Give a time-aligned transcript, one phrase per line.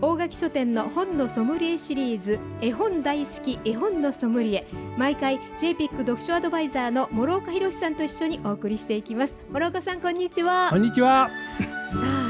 [0.00, 4.66] 大垣書店の本のソムリエシリーズ絵本大好き絵本のソムリエ。
[4.96, 9.36] 毎回 JPIC 読書アドバイザーの諸岡博さんと一緒にお送りしていきます。
[9.52, 10.68] 諸岡さんこんにちは。
[10.70, 11.28] こんにちは。
[11.28, 11.34] さ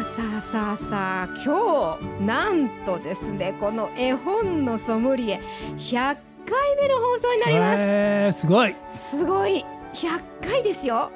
[0.00, 5.40] あさあさあさあ今日なんとですねこの絵本のソムリエ
[5.76, 8.74] 100回目の放送になります、えー、すごい。
[8.90, 9.64] すごい。
[9.92, 11.10] 100回ですよ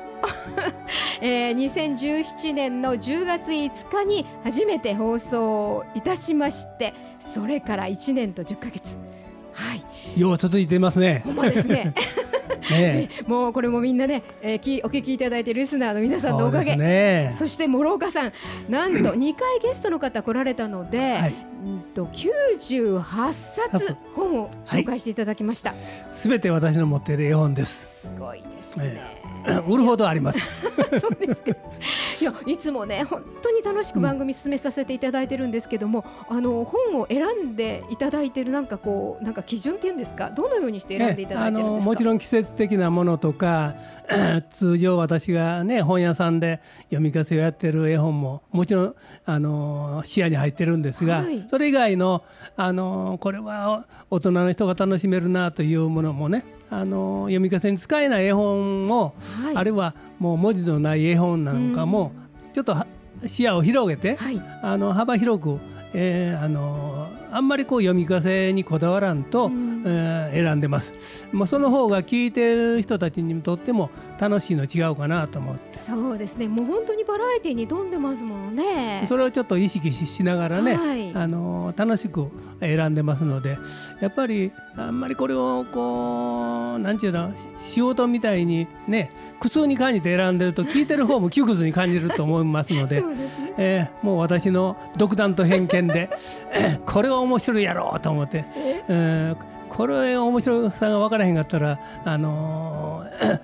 [1.20, 8.82] えー、2017年の10月5日に初めて放送いたしましてそれから1年と10ヶ月
[9.52, 10.20] はい。
[10.20, 11.22] よう続いてますね。
[11.24, 11.94] ほんまですね
[12.70, 13.08] ね。
[13.26, 16.72] もうこれもみんなね、えー、きお聞きいただいてリスナーの皆さんのおかげ。
[16.72, 18.32] そ,、ね、そして諸岡さん
[18.68, 25.74] なんと2回ゲストの方来られたので、はい、うんと98冊本を紹介していただきました。
[26.12, 28.02] すべ、はい、て私の持っている絵本です。
[28.02, 29.24] すごいですね、えー
[29.66, 30.38] 売るほどあります。
[31.00, 31.56] そうですか。
[32.20, 40.30] いやいつもね本当に楽しく番組進めさせていただいてるんですけども、うん、あの本を選んでいただいてるなんかこうなんか基準っていうんですか？
[40.30, 41.84] どのようにして選んでいただいてるんですか？
[41.84, 43.74] もちろん季節的なものとか
[44.50, 52.22] 通常私がね本屋さんで読み聞かせをやってる絵本ももちろんあの視野に入ってるんですが、はい、それ以外の
[52.56, 62.12] あのこれは大人の人が楽しめるなというものもねあの読み聞かせに使えない絵本も、はい、あるいはもう文字のない絵本なんかも、
[62.52, 62.76] ちょっと
[63.28, 65.60] 視野を広げて、はい、あの幅広く、
[65.92, 71.28] えー、あのあんまりこう読み聞かせにこだわらんと、うん、えー、選んでます。
[71.32, 75.78] まあ、その方が聞いてる人たちにとっても楽しいの違うかなと思って。
[75.78, 76.48] そうですね。
[76.48, 79.04] もう本当にバラエティーに富んでますものね。
[79.06, 83.58] それをちょっと意識しながらね、はい、あの楽しく選んでますので
[84.00, 89.10] やっぱりあんまりこれをこうなんていうの仕事みたいにね
[89.40, 93.44] 苦痛に感じて選んでると聞いてる方も窮屈に感じると思いますので ね。
[93.56, 96.10] えー、もう私の独断と偏見で
[96.86, 98.44] これは面白いやろうと思って。
[98.88, 103.40] えーこれ面白さが分からへんかったらあのー、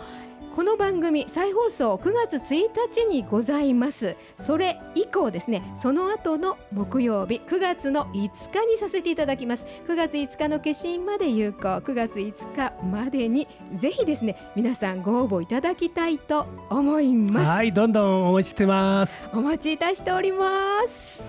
[0.54, 4.16] この番組再放送9月1日にございます。
[4.38, 9.64] それ以降ですねその後の木曜日9月の5日にさせていただきます。
[9.88, 17.48] 9月5日の消印まで有効9月5日までにぜひですね皆さんご応募いただきたいと思います。
[17.48, 19.30] はいどんどんお待ちしてます。
[19.32, 21.22] お待ちいたしております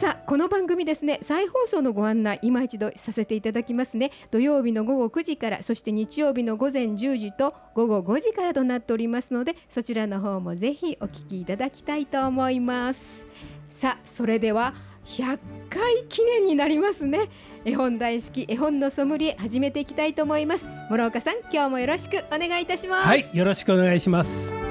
[0.00, 4.10] さあこの番組ですね再放送のご案内今一度させていただきますね。
[4.30, 13.24] 土曜日の午後9時からそして日曜日の午前10時と午後5時からとなっておりますのでそちらの方もぜひお聞きいただきたいと思います。
[13.70, 14.74] さあそれでは
[15.06, 15.38] 100
[15.70, 17.28] 回記念になりますね。
[17.64, 20.66] 絵本大好き絵本のソムリエ始めていきたいと思います。
[20.90, 23.06] 諸岡さん今日もよろしくお願いいたします。
[23.06, 24.63] はいよろしくお願いします。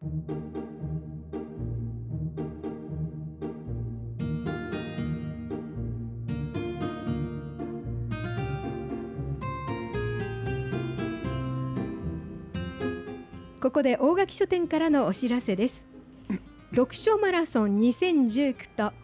[0.00, 0.08] こ
[13.70, 15.84] こで大垣書店からのお知らせです。
[16.70, 18.94] 読書マラソン2019と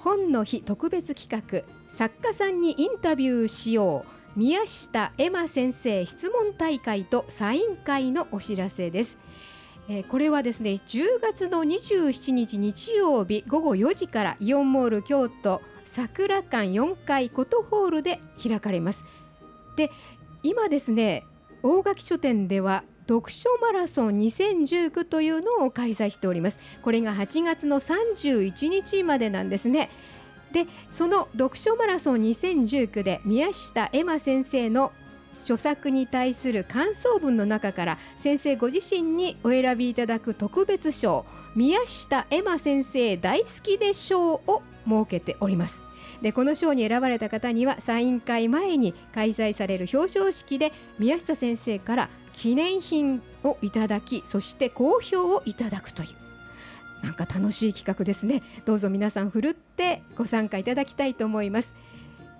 [0.00, 1.62] 本の日特別企画
[1.96, 4.04] 作家さんにインタビューしよ
[4.36, 9.16] う宮下恵馬先生質問大会とサイン会のお知らせです、
[9.88, 19.04] えー、これはですね10月の27日日曜日午後4時からイオンモール京都桜館4階コトホールで開かれます。
[19.76, 19.90] で
[20.42, 21.24] 今ですね
[21.62, 26.58] 大垣書店では読書マラソン2019というのを開催しております。
[26.82, 29.90] これが8月の31日までなんですね。
[30.52, 34.92] でその読書マラソン2019で宮下恵馬先生の
[35.42, 41.24] 著作に対する感想文の中から先生ご自身にお選びいただく特別賞
[41.54, 45.80] 宮下恵馬先生大好きで賞を設けております。
[46.20, 56.08] でこの賞に選ばれた方にはサイン会前に開催される表彰式で宮下先生から記念品をいただきそして好評をいただくという。
[57.02, 58.42] なんか楽しい企画ですね。
[58.64, 61.72] どうぞ皆さんふるってご参加いただきたいと思います。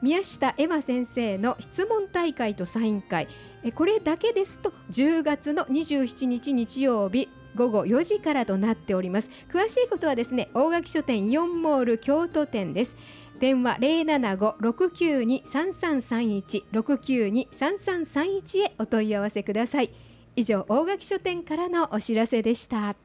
[0.03, 3.29] 宮下恵馬先生の質問大会とサイン会。
[3.77, 9.31] これだけですと10月の27日日曜日午後4時からとなっております。
[9.49, 12.97] 詳しいことはですね大垣書店イオンモール京都店です。
[13.39, 19.91] 電話零七五六九二三三三一六九二三三三一へお問い合わせください。
[20.35, 22.97] 以上大垣書店からのお知らせでした。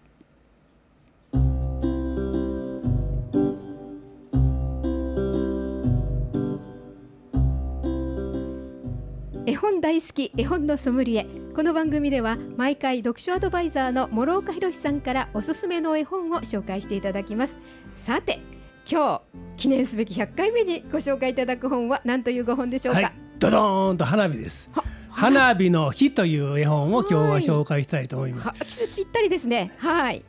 [9.50, 11.26] 絵本大好き絵本のソムリエ。
[11.56, 17.56] この番組では毎回読書アドバイザーの諸岡博さんからおすすめの絵本を紹介していただきます。
[17.96, 18.42] さて
[18.86, 19.22] 今
[19.56, 24.70] 日記念すべき100回目にご紹介いただく本は何というご本でしょうか、はい、ドドーンと花火です。
[25.10, 25.70] 花火？
[25.70, 29.72] の日という絵本を今日は紹介したいと思います、ぴったりですね。
[29.78, 30.26] はい。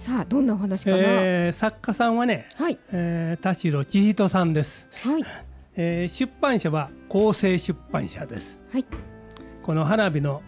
[0.00, 2.80] さあどんなお話かな、えー、作家さんはね、はい。
[2.90, 5.22] えー、田代千人さんです、はい
[5.76, 8.84] えー、出版社は厚生出版社です、はい、
[9.62, 10.42] この花火の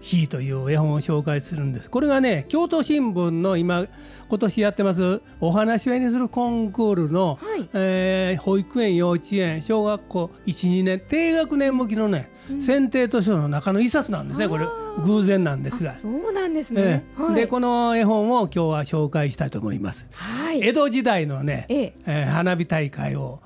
[0.00, 1.90] 日という絵本を紹介するんです。
[1.90, 3.86] これがね京都新聞の今
[4.28, 14.48] 今年やってますお話し合いにするコンクールの、はい、えー、保育園幼稚園小学校12年低学年向きのね、うん、選定図書の中の一冊なんですね。
[14.48, 14.66] これ
[15.04, 15.96] 偶然なんですが。
[15.96, 21.92] そうなんですね、えーはい、でこの絵本を今日は紹介したいと思います、はい、江戸時代のね、え。
[22.06, 23.40] えー、花火大会を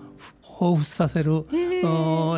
[0.63, 1.45] 彷彿させる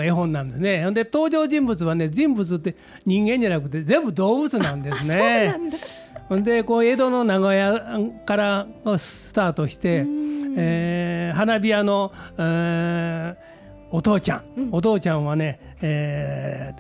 [0.03, 0.91] 絵本なんですね。
[0.93, 2.75] で登場人物はね人物って
[3.05, 5.55] 人間じゃなくて全部動物なんですね。
[6.31, 8.67] でこう江戸の長屋から
[8.97, 10.06] スタートして、
[10.56, 13.37] えー、花火屋の、えー、
[13.91, 16.75] お父ちゃん、うん、お父ちゃんはね、え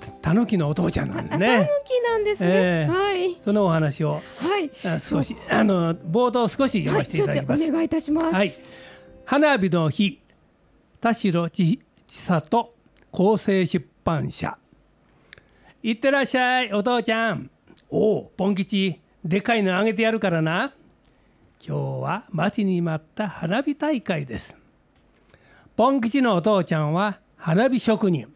[0.00, 1.46] ー、たぬきのお父ちゃんなんですね。
[1.58, 2.48] たぬきなんですね。
[2.48, 3.36] えー、はい。
[3.40, 4.20] そのお話を、は
[4.58, 4.70] い、
[5.00, 7.60] 少しあの冒頭少し読ませていただきます。
[7.60, 8.34] はい、お願いいたします。
[8.34, 8.52] はい。
[9.24, 10.20] 花火の日
[11.00, 12.74] 田代千里
[13.10, 14.58] 厚生出版社。
[15.82, 17.50] いってらっしゃいお父ちゃん。
[17.88, 20.74] おおポン吉でかいのあげてやるからな。
[21.66, 24.54] 今日は待ちに待った花火大会です。
[25.74, 28.30] ポン吉のお父ちゃんは花火職人。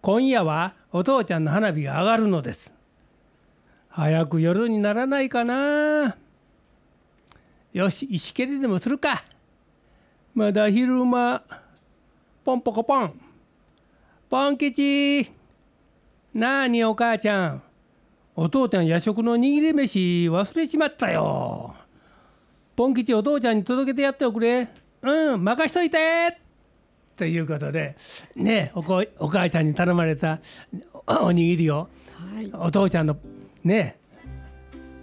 [0.00, 2.72] 今夜はお父ちゃんの花火が上がるのです。
[3.88, 6.16] 早く夜にならないかな。
[7.72, 9.22] よし石蹴りでもするか。
[10.34, 11.67] まだ昼間。
[12.48, 13.12] ポンポコポン。
[14.30, 15.30] ポン吉。
[16.32, 17.62] なあにお母ちゃん。
[18.34, 19.98] お父ちゃん夜食の握り飯
[20.30, 21.74] 忘れちまったよ。
[22.74, 24.66] ポン吉お父ちゃんに届けてやっておくれ。
[25.02, 26.38] うん、任しといて
[27.18, 27.96] ということで、
[28.34, 30.40] ねおこお母ちゃんに頼まれた
[31.20, 33.18] おにぎりを、はい、お父ちゃんの
[33.62, 33.98] ね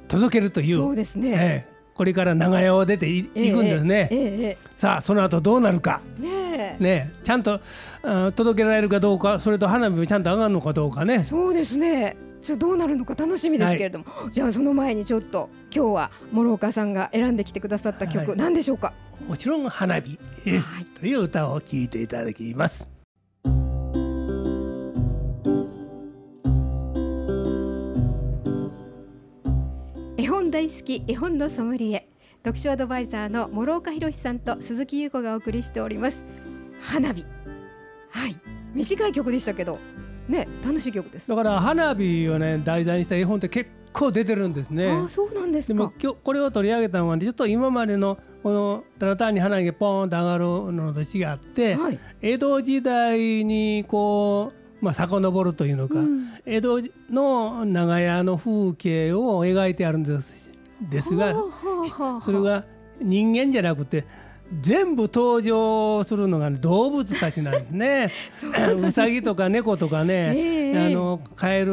[0.07, 0.77] 届けるという。
[0.77, 1.29] そうですね。
[1.29, 6.44] ええこれから長屋を出てい,、くんですね、えさあその後どうなるかね
[6.79, 7.59] ねちゃんと
[8.35, 11.23] 届けられるかどうかそれと花火もちゃんと上がるのかどうかね。
[11.23, 12.17] そうですね。
[12.41, 18.93] ちょどうなるのか楽しみですけれども、はい、じゃあその前にちょっと今日は諸岡さんが選んできてくださった曲、はい、何でしょうか？
[19.27, 20.19] もちろん花火、
[20.49, 22.87] はい、 という歌を聴いていただきます。
[30.51, 32.07] 大好き絵本のソムリエ。
[32.45, 36.23] 読書アドバイザーの諸岡博さんと鈴木優子がお送りしております
[36.85, 37.25] 花火。
[38.11, 38.35] はい。
[38.73, 39.79] 短い曲でしたけど
[40.27, 41.27] ね楽しい曲です。
[41.27, 44.91] だから花火をね題材にした絵本って結構出てるんですね。
[44.91, 54.51] あそうなんですでも今日これを取り上げたのはちょっと今までのこのただ単に花火がポーンと上がるのと違って、はい、江戸時代にこ
[54.81, 60.51] うまあ遡るというのか、うん、江戸の長屋の風景を描いてあるんです
[60.81, 61.33] ですが
[62.23, 62.65] それが
[63.01, 64.05] 人間じゃなくて
[64.61, 68.11] 全部登場するのが、ね、動物たちなんですね。
[68.77, 71.71] うさぎとか猫とかね、えー、あのカエル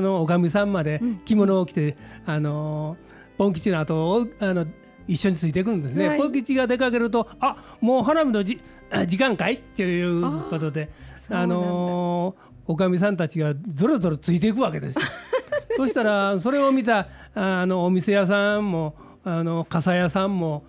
[0.00, 2.96] のおかみさんまで着物を着て、うん、あの
[3.36, 4.66] ポン吉の後をあの
[5.06, 8.60] 一緒についていくんですね、はい、ポン吉が出かけるとあもう花火のじ
[9.06, 9.54] 時間かい？
[9.54, 10.90] っていうことで
[11.30, 12.34] あの
[12.66, 15.02] おかみさんたちがぞろぞろついていくわけですよ。
[15.76, 20.64] そしたらそれを見たあのお店屋さんもあの傘屋さんも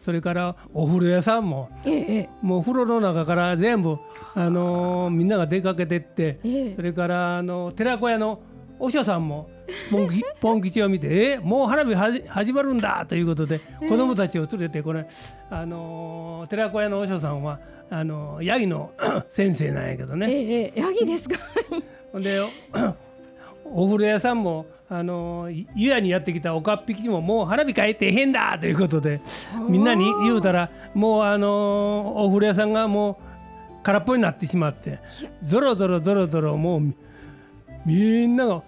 [0.00, 3.98] それからお風呂屋さんも、ええ、もう風呂の中から全部、
[4.34, 8.40] あのー、みんなが出かけてって、え、それからあの寺子屋の
[8.78, 9.50] お師匠さんも
[9.90, 10.08] ポン
[10.40, 15.06] ポン吉を見て「えもう花火はじ始まるんだ」ということで子供たちを連れてこれ、
[15.50, 17.58] あのー、寺子屋のお師匠さんは
[17.90, 18.92] あのー、ヤギの
[19.28, 20.30] 先生なんやけどね。
[20.30, 21.38] ええ、ヤギですか。
[22.20, 22.40] で
[23.64, 29.20] お風呂屋さんもあの湯屋にやってきたおかっぴきももう花火変えてへんだということで
[29.68, 34.98] みんなに言うたらもうあのお風呂屋さんがもう空っぽになってしまって
[35.42, 36.94] ぞろぞろぞろぞろもう
[37.84, 38.62] みんなが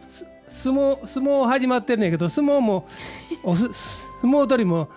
[0.50, 2.86] 相撲相撲始まってるんやけど相撲も
[3.42, 3.70] お相
[4.22, 4.90] 撲取りも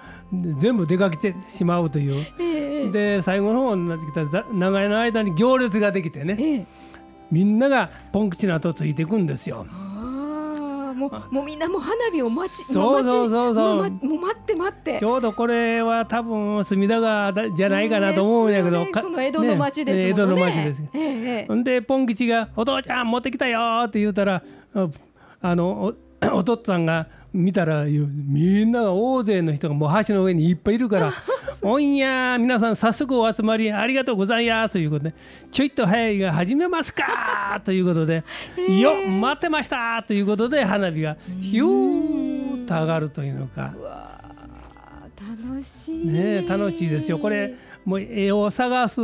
[0.58, 6.66] 全部出かけてしまうという、えー、で最後の方になってきたら長屋の間に行列ができてね、えー、
[7.32, 9.68] みんながポン吉の後ついていくんですよ。
[11.10, 13.90] もうもうみんなもう花火を待ちそうそうそうそう。
[13.92, 15.00] もう待って待って。
[15.00, 24.44] ちょうどこれは多分隅田川じゃないかなと思うんやけど、ね、その江戸の町ですね、江戸の町です、ええ、でポン吉が「お父ちゃん持ってきたよ」って言うたら
[25.42, 25.94] あのお
[26.38, 31.12] お父っつぁんが見たらみんなが大勢の人がもう橋の上にいっぱいいるから
[31.66, 35.16] おんや皆さん早速お集まりありがとうございますということで
[35.52, 38.24] ちょいと早いが始めますかということで
[38.82, 43.74] よ待ってましたということで花火がヒューッと上がるというのか。
[45.42, 46.06] 楽しい。
[46.06, 47.18] ね楽しいですよ。
[47.18, 47.56] これ
[47.86, 49.04] もう絵を探すっ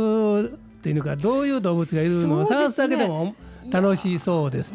[0.82, 3.34] ていうのかどういう動物がいるのを探すだけでも
[3.70, 4.74] 楽しそうです。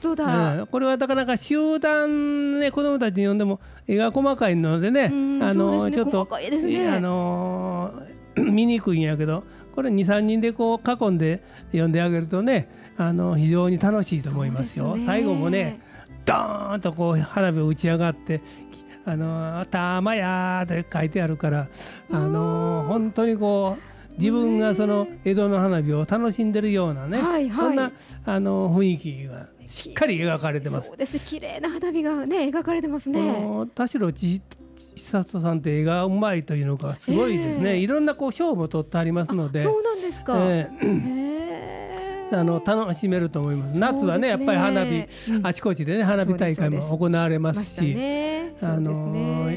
[0.00, 7.92] 当だ、うん、これはなかなか集団ね子供たちに読んでも絵が細かいのでね、あの、ね、ちょっと、ね、あの
[8.36, 11.42] 見にくいんやけどこれ23人でこう囲んで
[11.72, 14.92] 読んであげるとねあの非常に楽しいと思いますよ。
[14.94, 15.80] すね、最後もね
[16.24, 18.42] ドーンとこう花火を打ち上がって
[19.06, 21.68] 「あのたまや」って書いてあるから
[22.10, 27.90] あの本当にこう自分がその江戸の花火を楽しんでるようなね、はいはい、そんな
[28.24, 30.88] あの雰囲気がしっかり描かれてます。
[30.88, 33.34] そうですね、綺麗な花火がね描かれてますね。
[33.74, 34.42] 田代千
[34.96, 37.78] 里さんって絵がうまいというのがすごいですね。
[37.78, 39.62] いろんなこう賞も取ってありますので。
[39.62, 40.36] そうなんですか。
[40.38, 43.78] えー、あの楽しめると思います。
[43.78, 47.96] 夏はねやっぱり花火、うん、あちこちでね花火大会も行われますし、
[48.60, 49.48] あの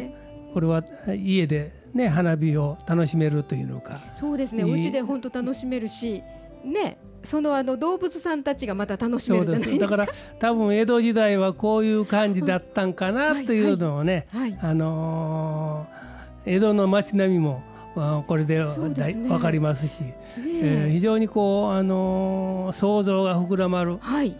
[0.54, 0.84] これは
[1.16, 4.02] 家でね花火を楽しめるというのか。
[4.14, 4.64] そうですね。
[4.64, 6.24] お家で本当楽しめるし、
[6.64, 9.86] ねそのあの動物さんたちがまた楽しめるじゃないですか。
[9.86, 17.64] だから多分江戸時代はこういう感じだったんかなというのをね、はいはい、あのー、江戸の街並みも
[18.28, 24.36] これでで、ね、分かりますし、ねえー、非常にこう、あのー、想像が膨らまる、はい、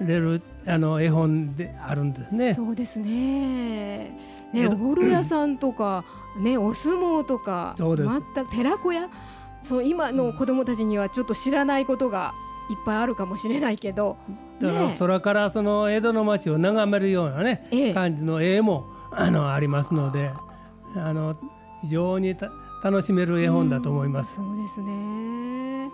[0.00, 2.54] れるあの絵本であるんですね。
[2.54, 4.33] そうですね。
[4.54, 6.04] ね、お風呂屋さんとか、
[6.38, 7.86] ね、お相撲とか、全
[8.46, 9.08] く寺子屋？
[9.62, 12.34] そう今の子供たちにはちょっと知らないことが
[12.70, 14.16] いっぱいあるかもしれないけど、
[14.60, 20.30] だから空からその江戸の町を眺めるようなね、ええ、感じの絵もあのありますので
[20.96, 21.36] あの
[21.82, 22.36] 非常に
[22.82, 24.40] 楽しめる絵本だと思います。
[24.40, 25.90] うそうですね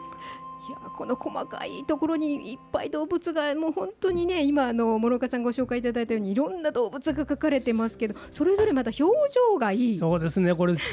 [0.71, 9.99] いやこの細かいところにいっぱい動物がもう本当にね今あの諸岡さんご紹介いただいたようにいろんな動物が描かれてますけどそれぞれまた表情がいい。
[9.99, 10.77] そうですねこれ。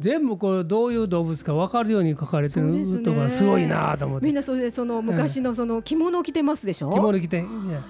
[0.00, 6.90] 全部これどういう動物か分かるように書かれてるとかすごいなと思って、みんなそれでその昔のその着物着てますでしょ？
[6.92, 7.82] 着物着ていや。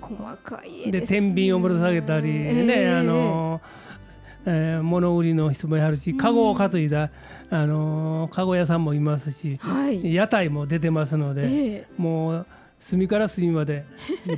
[0.00, 3.60] 細かいで天秤をぶら下げたりね、あの
[4.44, 7.10] えー、物売りの人もやるし籠を担いだ、うん、
[7.52, 12.46] あの籠屋さんもいますし、はい、屋台も出てますので、もう
[12.80, 13.84] 隅から隅まで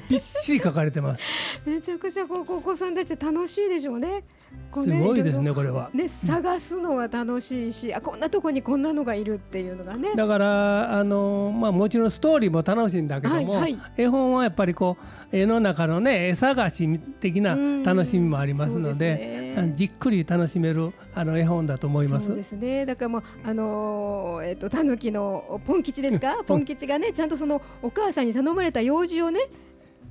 [0.09, 1.23] びっしり書かれてます。
[1.65, 4.25] めちゃくちゃこうお子さんたち楽しいでしょうね。
[4.73, 5.91] すごいですねこれは。
[5.95, 10.13] ね探すのが楽しいし、うん、あこんなとこにこんなのがいるっていうのがね。
[10.17, 22.29] だからあのまあもちろんストーリーも楽しいんだけども、はいはい、絵本はやっぱりこう絵の中のね絵探し的な楽しみもありますので、ね、じっくり楽しめるあの絵本だと思います。
[22.29, 22.87] そうですね。
[22.87, 26.45] だからもうあのえっ、ー、とタヌキのポン吉ですか？
[26.47, 29.41] ポン吉がねちゃんとそのお母さんに頼まれた用事をね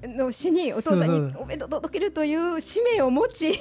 [0.03, 3.53] の死にお父さんにお弁当届けるという使命を持ち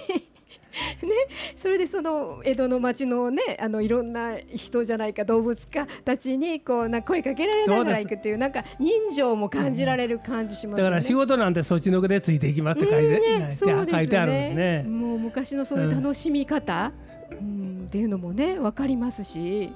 [1.02, 1.09] ね、
[1.54, 14.82] それでその江戸の町のねあのいろんな人じゃないか動物家たちにこうな声かけられながら行くっていうなんか人情も感じられる感じします、ねだから仕事なんてそっちのけでついていきますって書いて,、ね書いてあるんですね。
[14.85, 16.92] もう昔のそういう楽しみ方、
[17.30, 19.71] うん、っていうのもね分かりますし。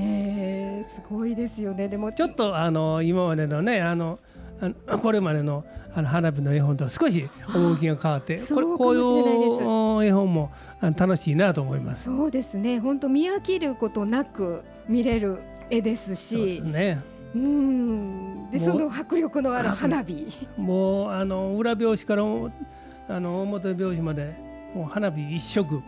[0.00, 4.20] えー、すごいですよねでもちょっとあの今までのねあの
[5.02, 10.50] これまでのあの花火の絵本とは少し趣が変わってこれこういう絵本も
[10.80, 12.04] 楽しいなと思います。
[12.04, 12.78] そうですね。
[12.78, 15.38] 本当見飽きることなく見れる
[15.70, 16.62] 絵ですし。
[16.62, 17.00] ね。
[17.34, 18.50] うん。
[18.50, 20.26] でその迫力のある花火。
[20.56, 24.36] もうあの裏表紙からあの表表紙まで
[24.74, 25.82] もう花火一色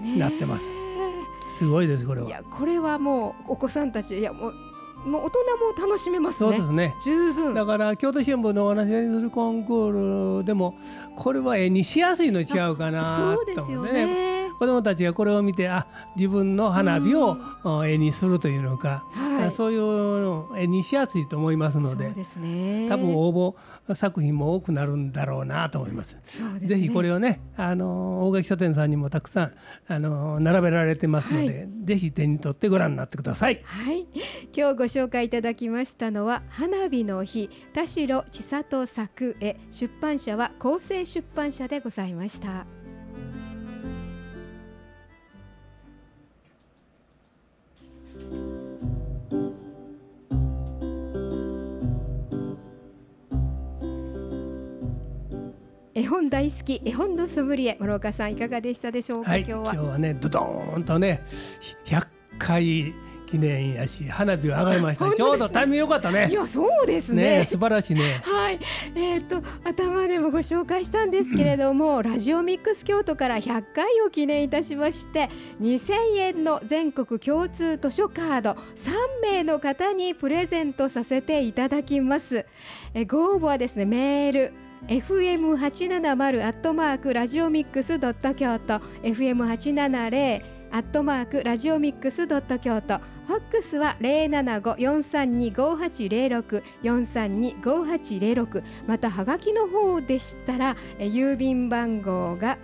[0.00, 0.64] になってます、
[1.58, 2.28] すごいですこれは。
[2.28, 4.54] いやこれはもうお子さんたちいやもう
[5.04, 5.38] もう大人
[5.82, 6.50] も楽しめますね。
[6.50, 6.94] そうですね。
[7.04, 7.54] 十分。
[7.54, 10.74] だから京都新聞のお話しするコンクールでも
[11.16, 14.27] これは絵にしやすいの違うかなそうですよね。
[14.58, 15.86] 子どもたちがこれを見てあ
[16.16, 17.36] 自分の花火を
[17.86, 23.54] 絵にするというのか、はい、そういうの絵にしやすいと思いますのでそうですね、多分応
[23.88, 26.18] 募作品も多くなるんだろうなと思います。
[26.26, 29.52] すね、ぜひこれをねあの大垣書店さんにもたくさん
[29.86, 33.60] あの並べられてますので、はい、ぜひ手に取ってご覧になってください。
[33.64, 34.06] はい、
[34.56, 42.77] 今日ご紹介いただきましたのは花火の日田代千里作絵出版社は厚生出版社でございました。
[55.98, 59.74] 絵本大好き絵本のソムリエ諸岡さんいかがでしたでしょうか、はい、今日は。
[59.74, 61.24] 今日はねドドーンとね
[61.86, 62.06] 100
[62.38, 62.94] 回
[63.26, 66.28] 記念やし花火を上がりました、ね、ちょうどタイミング良かったね。
[66.30, 68.20] いやそうですね、ね、素晴らしいね。
[68.22, 68.60] はい。
[68.94, 75.28] えー、っと頭でもご紹介したんですけれども、うん、ラジオミックス京都から100回を記念いたしまして
[75.60, 78.56] 2000円の全国共通図書カード3
[79.20, 82.46] 名の方にプレゼントさせていただきます。
[82.94, 88.78] えご応募はですねメール fm870 アットマークラジオミックスドット京都。
[89.02, 92.98] FM870 アットマークラジオミックスドット京都。
[93.26, 96.62] ファックスは零七五四三二五八零六。
[96.82, 98.62] 四三二五八零六。
[98.86, 102.56] またはがきの方でしたら郵便番号が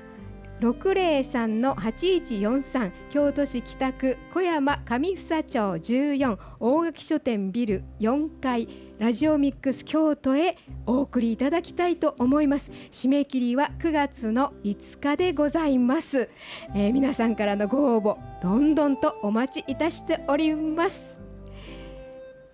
[0.61, 12.71] 六零三の八一四三京都市北区小山上房町十四大垣書店ビル四階ラジオミックス京都へお送りいただきたいと思います。
[12.91, 16.29] 締め切りは9月の5日でございます、
[16.75, 21.17] えー、皆さんからのご応募どんどんとお待ちいたしております。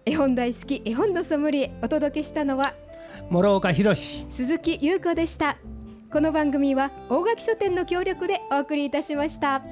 [0.06, 2.74] 絵本大好き絵本のソムリエお届けしたのは
[3.28, 5.58] 諸岡博鈴木優子でした
[6.12, 9.62] この番組は大垣書店の協力でお送りいたしました。